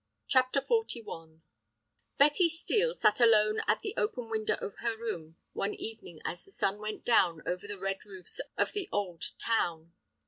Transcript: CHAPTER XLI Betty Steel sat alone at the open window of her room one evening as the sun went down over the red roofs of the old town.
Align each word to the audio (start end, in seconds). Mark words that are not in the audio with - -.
CHAPTER 0.27 0.61
XLI 0.61 1.41
Betty 2.17 2.49
Steel 2.49 2.95
sat 2.95 3.21
alone 3.21 3.61
at 3.67 3.81
the 3.81 3.93
open 3.97 4.29
window 4.31 4.55
of 4.55 4.77
her 4.77 4.97
room 4.97 5.37
one 5.53 5.75
evening 5.75 6.21
as 6.25 6.43
the 6.43 6.51
sun 6.51 6.79
went 6.79 7.05
down 7.05 7.43
over 7.45 7.67
the 7.67 7.77
red 7.77 8.03
roofs 8.03 8.41
of 8.57 8.71
the 8.71 8.89
old 8.91 9.33
town. 9.37 9.93